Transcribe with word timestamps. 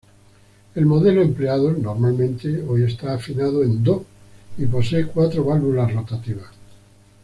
El 0.73 0.87
modelo 0.87 1.21
empleado 1.21 1.73
normalmente 1.73 2.63
hoy 2.67 2.85
está 2.85 3.13
afinado 3.13 3.61
en 3.61 3.83
"do" 3.83 4.03
y 4.57 4.65
posee 4.65 5.05
cuatro 5.05 5.43
válvulas 5.43 5.93
rotativas. 5.93 6.47